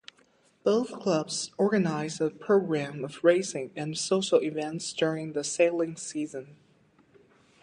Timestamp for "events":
4.41-4.93